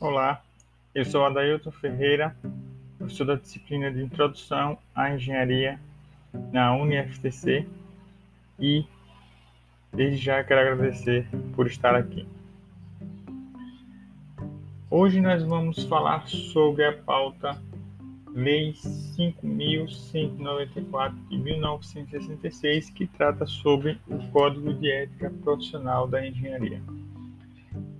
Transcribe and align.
Olá, 0.00 0.44
eu 0.94 1.04
sou 1.04 1.26
Adailton 1.26 1.72
Ferreira, 1.72 2.36
professor 2.98 3.24
da 3.24 3.34
disciplina 3.34 3.90
de 3.90 4.00
Introdução 4.00 4.78
à 4.94 5.12
Engenharia 5.12 5.80
na 6.52 6.72
UniFTC 6.72 7.66
e 8.60 8.86
desde 9.92 10.18
já 10.18 10.44
quero 10.44 10.60
agradecer 10.60 11.26
por 11.52 11.66
estar 11.66 11.96
aqui. 11.96 12.24
Hoje 14.88 15.20
nós 15.20 15.42
vamos 15.42 15.82
falar 15.82 16.28
sobre 16.28 16.84
a 16.84 16.92
pauta 16.92 17.60
Lei 18.32 18.74
5.194 18.74 21.12
de 21.28 21.38
1966, 21.38 22.90
que 22.90 23.08
trata 23.08 23.46
sobre 23.46 23.98
o 24.06 24.18
Código 24.28 24.72
de 24.74 24.92
Ética 24.92 25.28
Profissional 25.42 26.06
da 26.06 26.24
Engenharia. 26.24 26.80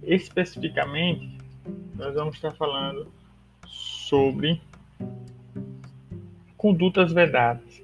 Especificamente, 0.00 1.37
nós 1.98 2.14
vamos 2.14 2.36
estar 2.36 2.52
falando 2.52 3.08
sobre 3.66 4.62
condutas 6.56 7.12
vedadas 7.12 7.82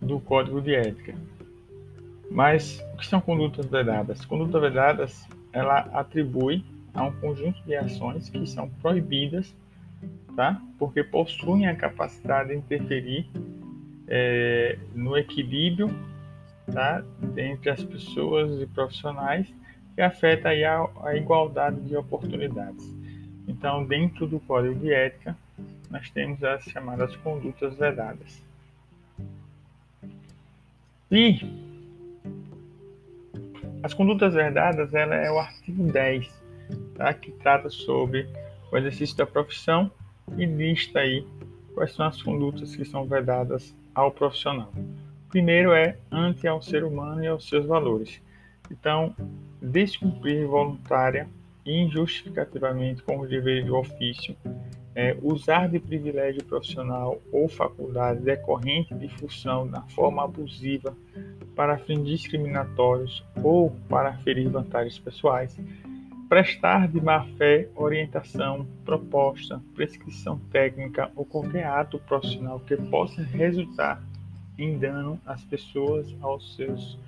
do 0.00 0.18
Código 0.20 0.62
de 0.62 0.74
Ética. 0.74 1.14
Mas 2.30 2.82
o 2.94 2.96
que 2.96 3.06
são 3.06 3.20
condutas 3.20 3.66
vedadas? 3.66 4.24
Condutas 4.24 4.60
vedadas, 4.60 5.28
ela 5.52 5.80
atribui 5.92 6.64
a 6.94 7.04
um 7.04 7.12
conjunto 7.20 7.62
de 7.64 7.76
ações 7.76 8.30
que 8.30 8.46
são 8.46 8.68
proibidas, 8.80 9.54
tá? 10.34 10.60
Porque 10.78 11.04
possuem 11.04 11.66
a 11.66 11.76
capacidade 11.76 12.48
de 12.48 12.56
interferir 12.56 13.28
é, 14.08 14.78
no 14.94 15.16
equilíbrio, 15.16 15.94
tá? 16.72 17.04
Entre 17.36 17.70
as 17.70 17.84
pessoas 17.84 18.60
e 18.60 18.66
profissionais 18.66 19.46
que 19.94 20.02
afeta 20.02 20.48
a, 20.50 21.08
a 21.08 21.16
igualdade 21.16 21.80
de 21.82 21.96
oportunidades. 21.96 22.84
Então, 23.46 23.84
dentro 23.84 24.26
do 24.26 24.40
Código 24.40 24.74
de 24.74 24.92
Ética, 24.92 25.36
nós 25.90 26.10
temos 26.10 26.42
as 26.42 26.64
chamadas 26.64 27.14
condutas 27.16 27.76
vedadas. 27.76 28.42
E 31.10 31.38
as 33.82 33.92
condutas 33.92 34.34
vedadas, 34.34 34.94
ela 34.94 35.14
é 35.14 35.30
o 35.30 35.38
artigo 35.38 35.92
10, 35.92 36.28
tá? 36.96 37.12
que 37.12 37.30
trata 37.32 37.68
sobre 37.68 38.26
o 38.72 38.78
exercício 38.78 39.16
da 39.16 39.26
profissão 39.26 39.90
e 40.36 40.46
lista 40.46 41.00
aí 41.00 41.24
quais 41.74 41.92
são 41.92 42.06
as 42.06 42.20
condutas 42.22 42.74
que 42.74 42.84
são 42.84 43.04
vedadas 43.04 43.76
ao 43.94 44.10
profissional. 44.10 44.72
Primeiro 45.28 45.72
é 45.72 45.98
ante 46.10 46.48
ao 46.48 46.62
ser 46.62 46.82
humano 46.82 47.22
e 47.22 47.26
aos 47.26 47.48
seus 47.48 47.66
valores. 47.66 48.20
Então, 48.70 49.14
descumprir 49.64 50.46
voluntária 50.46 51.26
e 51.64 51.82
injustificativamente 51.82 53.02
com 53.02 53.20
os 53.20 53.30
deveres 53.30 53.64
do 53.64 53.76
ofício, 53.76 54.36
é, 54.94 55.16
usar 55.22 55.68
de 55.68 55.80
privilégio 55.80 56.44
profissional 56.44 57.20
ou 57.32 57.48
faculdade 57.48 58.20
decorrente 58.20 58.94
de 58.94 59.08
função 59.08 59.64
na 59.64 59.82
forma 59.82 60.22
abusiva 60.22 60.94
para 61.56 61.78
fins 61.78 62.04
discriminatórios 62.04 63.24
ou 63.42 63.70
para 63.88 64.12
ferir 64.18 64.48
vantagens 64.48 64.98
pessoais, 64.98 65.58
prestar 66.28 66.86
de 66.88 67.00
má 67.00 67.24
fé 67.38 67.68
orientação, 67.74 68.66
proposta, 68.84 69.60
prescrição 69.74 70.38
técnica 70.50 71.10
ou 71.16 71.24
qualquer 71.24 71.64
ato 71.64 71.98
profissional 72.00 72.60
que 72.60 72.76
possa 72.76 73.22
resultar 73.22 74.02
em 74.58 74.78
dano 74.78 75.18
às 75.26 75.42
pessoas, 75.44 76.14
aos 76.20 76.54
seus 76.54 76.98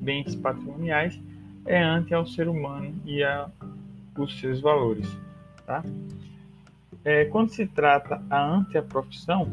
bens 0.00 0.34
patrimoniais 0.36 1.18
é 1.66 1.82
ante 1.82 2.12
ao 2.14 2.26
ser 2.26 2.48
humano 2.48 2.94
e 3.04 3.22
a 3.22 3.48
os 4.18 4.38
seus 4.40 4.60
valores. 4.60 5.08
Tá? 5.66 5.82
É, 7.04 7.24
quando 7.26 7.50
se 7.50 7.66
trata 7.66 8.22
a 8.28 8.42
ante 8.42 8.76
a 8.76 8.82
profissão, 8.82 9.52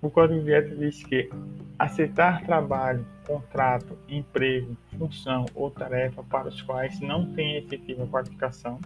o 0.00 0.10
Código 0.10 0.42
de 0.42 0.52
Ética 0.52 0.76
diz 0.76 1.02
que 1.02 1.30
aceitar 1.78 2.44
trabalho, 2.44 3.04
contrato, 3.26 3.98
emprego, 4.08 4.76
função 4.98 5.46
ou 5.54 5.70
tarefa 5.70 6.22
para 6.22 6.48
os 6.48 6.60
quais 6.62 7.00
não 7.00 7.32
tem 7.32 7.56
efetiva 7.56 8.06
qualificação, 8.06 8.78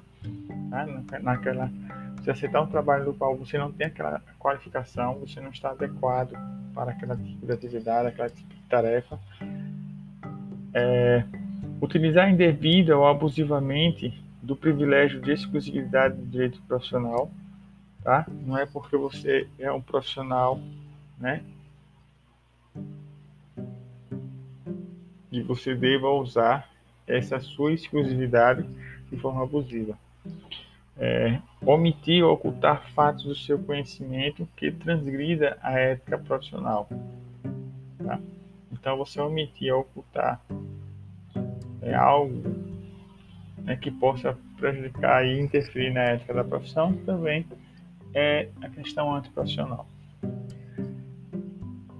tá? 0.71 0.87
naquela 1.21 1.71
se 2.23 2.31
aceitar 2.31 2.63
um 2.63 2.67
trabalho 2.67 3.05
do 3.05 3.15
qual 3.15 3.37
você 3.37 3.57
não 3.59 3.71
tem 3.71 3.87
aquela 3.87 4.21
qualificação, 4.39 5.15
você 5.19 5.41
não 5.41 5.51
está 5.51 5.71
adequado 5.71 6.33
para 6.75 6.93
aquela 6.93 7.17
tipo 7.17 7.47
de 7.47 7.53
atividade, 7.53 8.09
aquela 8.09 8.29
tipo 8.29 8.53
de 8.55 8.63
tarefa, 8.63 9.19
é, 10.75 11.25
utilizar 11.81 12.31
indevida 12.31 12.97
ou 12.97 13.07
abusivamente 13.07 14.13
do 14.43 14.57
privilégio 14.57 15.21
de 15.21 15.33
exclusividade 15.33 16.17
do 16.17 16.27
direito 16.27 16.61
profissional, 16.63 17.31
tá? 18.03 18.27
Não 18.47 18.57
é 18.57 18.67
porque 18.67 18.97
você 18.97 19.49
é 19.59 19.71
um 19.71 19.81
profissional, 19.81 20.61
né? 21.19 21.43
E 25.31 25.43
você 25.43 25.75
deva 25.75 26.09
usar 26.11 26.69
essa 27.07 27.39
sua 27.41 27.73
exclusividade 27.73 28.67
de 29.11 29.17
forma 29.17 29.43
abusiva. 29.43 29.99
É, 30.97 31.41
omitir 31.65 32.25
ou 32.25 32.33
ocultar 32.33 32.91
fatos 32.93 33.25
do 33.25 33.35
seu 33.35 33.59
conhecimento 33.59 34.49
que 34.57 34.71
transgrida 34.73 35.57
a 35.63 35.79
ética 35.79 36.19
profissional. 36.19 36.89
Tá? 38.05 38.19
Então, 38.73 38.97
você 38.97 39.21
omitir 39.21 39.73
ou 39.73 39.83
ocultar 39.83 40.41
é 41.89 41.95
algo 41.95 42.43
né, 43.59 43.77
que 43.77 43.91
possa 43.91 44.37
prejudicar 44.57 45.25
e 45.25 45.41
interferir 45.41 45.93
na 45.93 46.03
ética 46.03 46.35
da 46.35 46.45
profissão, 46.45 46.93
também 47.05 47.47
é 48.15 48.49
a 48.63 48.69
questão 48.69 49.15
antiprofissional. 49.15 49.87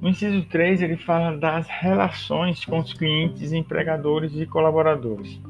No 0.01 0.09
inciso 0.09 0.45
3, 0.47 0.83
ele 0.83 0.97
fala 0.97 1.37
das 1.37 1.67
relações 1.69 2.65
com 2.65 2.79
os 2.79 2.93
clientes, 2.93 3.53
empregadores 3.53 4.33
e 4.35 4.47
colaboradores. 4.47 5.41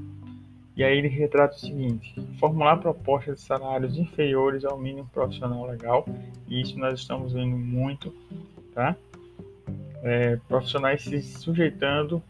E 0.75 0.83
aí 0.83 0.97
ele 0.97 1.09
retrata 1.09 1.55
o 1.55 1.59
seguinte: 1.59 2.15
formular 2.39 2.79
propostas 2.79 3.37
de 3.37 3.41
salários 3.43 3.99
inferiores 3.99 4.65
ao 4.65 4.79
mínimo 4.79 5.09
profissional 5.13 5.67
legal, 5.67 6.07
e 6.49 6.63
isso 6.63 6.79
nós 6.79 7.01
estamos 7.01 7.33
vendo 7.33 7.57
muito, 7.57 8.15
tá? 8.75 8.97
É, 10.03 10.37
profissionais 10.49 11.03
se 11.03 11.21
sujeitando 11.21 12.23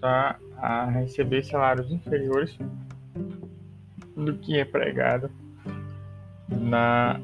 tá, 0.00 0.38
a 0.60 0.86
receber 0.86 1.44
salários 1.44 1.90
inferiores 1.90 2.58
do 4.16 4.34
que 4.34 4.58
é 4.58 4.64
pregado 4.64 5.30
na, 6.48 7.20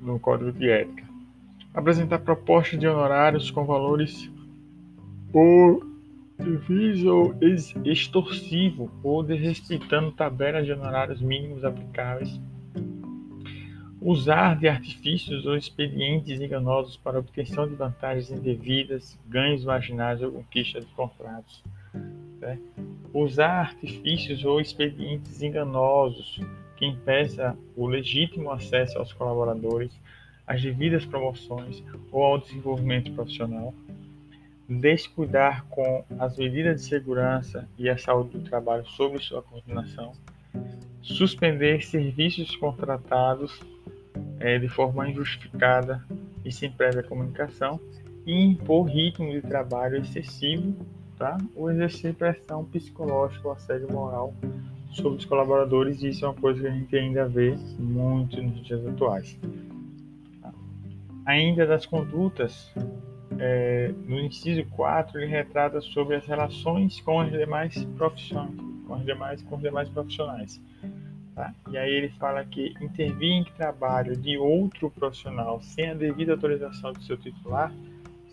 no 0.00 0.18
Código 0.18 0.52
de 0.52 0.70
Ética. 0.70 1.04
Apresentar 1.74 2.18
propostas 2.20 2.80
de 2.80 2.88
honorários 2.88 3.50
com 3.50 3.64
valores 3.64 4.30
ou 5.32 5.88
ou 7.06 7.34
extorsivo 7.84 8.90
ou 9.02 9.22
desrespeitando 9.22 10.10
tabelas 10.10 10.64
de 10.64 10.72
honorários 10.72 11.20
mínimos 11.20 11.64
aplicáveis. 11.64 12.40
Usar 14.00 14.58
de 14.58 14.66
artifícios 14.66 15.44
ou 15.44 15.54
expedientes 15.54 16.40
enganosos 16.40 16.96
para 16.96 17.18
obtenção 17.18 17.68
de 17.68 17.74
vantagens 17.74 18.30
indevidas, 18.30 19.18
ganhos 19.28 19.62
marginais 19.62 20.22
ou 20.22 20.32
conquista 20.32 20.80
de 20.80 20.86
contratos 20.86 21.62
né? 22.40 22.58
usar 23.12 23.60
artifícios 23.60 24.44
ou 24.44 24.60
expedientes 24.60 25.42
enganosos 25.42 26.40
que 26.76 26.86
impeça 26.86 27.56
o 27.76 27.86
legítimo 27.86 28.50
acesso 28.50 28.98
aos 28.98 29.12
colaboradores, 29.12 29.92
às 30.46 30.62
devidas 30.62 31.04
promoções 31.04 31.82
ou 32.10 32.22
ao 32.24 32.38
desenvolvimento 32.38 33.12
profissional, 33.12 33.74
descuidar 34.68 35.66
com 35.66 36.04
as 36.18 36.36
medidas 36.38 36.80
de 36.80 36.88
segurança 36.88 37.68
e 37.76 37.88
a 37.88 37.98
saúde 37.98 38.38
do 38.38 38.44
trabalho 38.44 38.86
sobre 38.86 39.18
sua 39.18 39.42
coordenação, 39.42 40.12
suspender 41.02 41.84
serviços 41.84 42.54
contratados 42.56 43.60
é, 44.38 44.58
de 44.58 44.68
forma 44.68 45.08
injustificada 45.08 46.02
e 46.44 46.50
sem 46.50 46.70
prévia 46.70 47.02
comunicação 47.02 47.78
e 48.24 48.32
impor 48.32 48.84
ritmo 48.84 49.30
de 49.30 49.42
trabalho 49.42 49.98
excessivo 49.98 50.74
tá? 51.20 51.36
ou 51.54 51.70
exercer 51.70 52.14
pressão 52.14 52.64
psicológica 52.64 53.46
ou 53.46 53.52
assédio 53.52 53.92
moral 53.92 54.34
sobre 54.90 55.18
os 55.18 55.24
colaboradores, 55.26 56.02
e 56.02 56.08
isso 56.08 56.24
é 56.24 56.28
uma 56.28 56.34
coisa 56.34 56.62
que 56.62 56.66
a 56.66 56.70
gente 56.70 56.96
ainda 56.96 57.28
vê 57.28 57.54
muito 57.78 58.42
nos 58.42 58.66
dias 58.66 58.84
atuais. 58.86 59.38
Tá? 60.40 60.52
Ainda 61.26 61.66
das 61.66 61.84
condutas, 61.84 62.72
é, 63.38 63.92
no 64.06 64.18
inciso 64.18 64.64
4, 64.70 65.20
ele 65.20 65.30
retrata 65.30 65.80
sobre 65.82 66.16
as 66.16 66.26
relações 66.26 67.00
com 67.02 67.20
as 67.20 67.30
demais 67.30 67.84
profissões, 67.98 68.56
com, 68.86 68.94
as 68.94 69.04
demais, 69.04 69.42
com 69.42 69.56
os 69.56 69.62
demais 69.62 69.88
profissionais. 69.90 70.60
Tá? 71.34 71.54
E 71.70 71.76
aí 71.76 71.90
ele 71.92 72.08
fala 72.18 72.42
que 72.46 72.74
intervir 72.80 73.30
em 73.30 73.44
trabalho 73.44 74.16
de 74.16 74.38
outro 74.38 74.90
profissional 74.90 75.60
sem 75.60 75.90
a 75.90 75.94
devida 75.94 76.32
autorização 76.32 76.94
do 76.94 77.02
seu 77.02 77.18
titular 77.18 77.70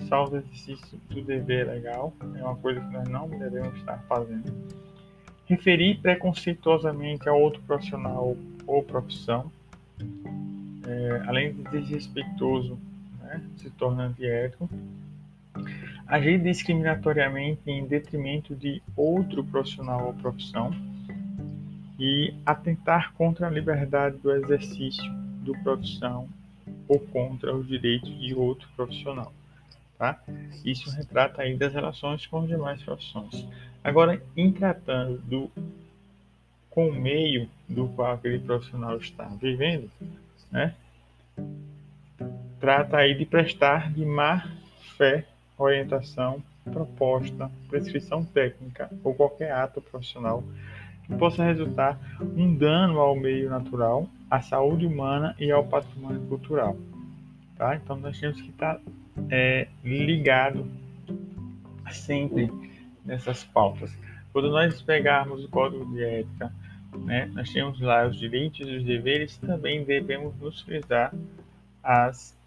salvo 0.05 0.37
exercício 0.37 0.99
do 1.09 1.21
dever 1.21 1.67
legal, 1.67 2.13
é 2.35 2.43
uma 2.43 2.55
coisa 2.55 2.79
que 2.79 2.91
nós 2.91 3.07
não 3.07 3.27
devemos 3.27 3.75
estar 3.77 3.97
fazendo. 4.07 4.51
referir 5.45 5.99
preconceituosamente 6.01 7.29
a 7.29 7.33
outro 7.33 7.61
profissional 7.61 8.35
ou 8.65 8.83
profissão, 8.83 9.49
é, 10.85 11.23
além 11.25 11.53
de 11.53 11.63
desrespeitoso, 11.63 12.77
né, 13.21 13.41
se 13.55 13.69
torna 13.71 14.07
antiético, 14.07 14.69
agir 16.05 16.41
discriminatoriamente 16.41 17.61
em 17.65 17.85
detrimento 17.85 18.55
de 18.55 18.81
outro 18.95 19.43
profissional 19.43 20.07
ou 20.07 20.13
profissão 20.13 20.71
e 21.99 22.33
atentar 22.45 23.13
contra 23.13 23.47
a 23.47 23.49
liberdade 23.49 24.17
do 24.17 24.31
exercício 24.31 25.03
do 25.41 25.53
profissão 25.63 26.27
ou 26.87 26.99
contra 26.99 27.55
os 27.55 27.67
direitos 27.67 28.17
de 28.19 28.33
outro 28.33 28.67
profissional. 28.75 29.33
Tá? 29.97 30.21
Isso 30.63 30.91
retrata 30.91 31.41
aí 31.41 31.57
das 31.57 31.73
relações 31.73 32.27
com 32.27 32.41
as 32.41 32.47
demais 32.47 32.81
profissões. 32.83 33.47
Agora, 33.83 34.21
em 34.35 34.51
tratando 34.51 35.17
do 35.19 35.51
com 36.69 36.89
o 36.89 36.93
meio 36.93 37.49
do 37.67 37.87
qual 37.87 38.13
aquele 38.13 38.37
profissional 38.37 38.97
está 38.97 39.25
vivendo, 39.41 39.89
né? 40.51 40.75
Trata 42.59 42.97
aí 42.97 43.15
de 43.15 43.25
prestar 43.25 43.91
de 43.91 44.05
má 44.05 44.47
fé 44.95 45.25
orientação, 45.57 46.43
proposta, 46.71 47.49
prescrição 47.67 48.23
técnica 48.23 48.91
ou 49.03 49.15
qualquer 49.15 49.51
ato 49.51 49.81
profissional 49.81 50.43
que 51.03 51.15
possa 51.15 51.43
resultar 51.43 51.97
um 52.21 52.53
dano 52.53 52.99
ao 52.99 53.15
meio 53.15 53.49
natural, 53.49 54.07
à 54.29 54.41
saúde 54.41 54.85
humana 54.85 55.35
e 55.39 55.51
ao 55.51 55.63
patrimônio 55.63 56.21
cultural. 56.27 56.77
Tá? 57.55 57.75
Então 57.75 57.95
nós 57.95 58.19
temos 58.19 58.39
que 58.41 58.49
estar 58.49 58.79
é, 59.29 59.67
ligado 59.83 60.69
sempre 61.91 62.51
nessas 63.05 63.43
pautas. 63.43 63.95
Quando 64.33 64.49
nós 64.49 64.81
pegarmos 64.81 65.43
o 65.43 65.49
código 65.49 65.85
de 65.93 66.03
ética, 66.03 66.53
né, 67.05 67.29
nós 67.33 67.51
temos 67.51 67.79
lá 67.79 68.07
os 68.07 68.17
direitos 68.17 68.67
e 68.67 68.77
os 68.77 68.83
deveres, 68.83 69.37
também 69.37 69.83
devemos 69.83 70.35
nos 70.39 70.61
frisar 70.61 71.13
as 71.83 72.37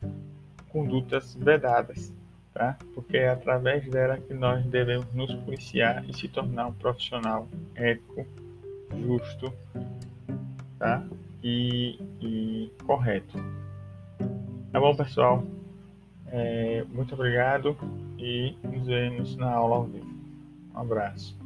condutas 0.69 1.34
vedadas 1.34 2.12
tá? 2.52 2.76
Porque 2.94 3.17
é 3.17 3.31
através 3.31 3.88
dela 3.88 4.19
que 4.19 4.34
nós 4.34 4.64
devemos 4.67 5.12
nos 5.14 5.32
policiar 5.34 6.05
e 6.08 6.14
se 6.14 6.28
tornar 6.28 6.67
um 6.67 6.72
profissional 6.72 7.49
ético, 7.75 8.26
justo, 9.06 9.52
tá? 10.78 11.02
E, 11.43 11.99
e 12.20 12.70
correto. 12.84 13.38
Tá 14.72 14.78
bom, 14.78 14.94
pessoal? 14.94 15.43
É, 16.32 16.85
muito 16.88 17.15
obrigado 17.15 17.77
e 18.19 18.55
nos 18.62 18.87
vemos 18.87 19.37
na 19.37 19.50
aula 19.50 19.77
ao 19.77 19.85
vivo. 19.85 20.06
Um 20.75 20.79
abraço. 20.79 21.37